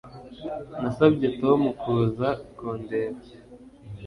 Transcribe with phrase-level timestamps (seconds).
[0.81, 3.19] Nasabye Tom kuza kundeba